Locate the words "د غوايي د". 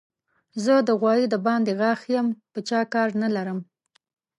0.87-1.35